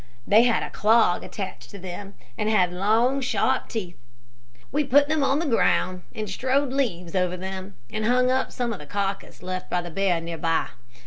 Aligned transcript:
They 0.25 0.41
had 0.45 0.63
a 0.63 0.71
clog 0.71 1.23
attached 1.23 1.69
to 1.69 1.77
them, 1.77 2.15
and 2.35 2.49
had 2.49 2.73
long, 2.73 3.21
sharp 3.21 3.69
teeth. 3.69 3.99
We 4.71 4.83
put 4.83 5.07
them 5.07 5.21
on 5.23 5.37
the 5.37 5.45
ground 5.45 6.01
and 6.15 6.27
strewed 6.27 6.73
leaves 6.73 7.13
over 7.13 7.37
them, 7.37 7.75
and 7.91 8.05
hung 8.07 8.31
up 8.31 8.51
some 8.51 8.73
of 8.73 8.79
the 8.79 8.87
carcass 8.87 9.43
left 9.43 9.69
by 9.69 9.83
the 9.83 9.91
bear 9.91 10.19
near 10.19 10.39
by. 10.39 10.69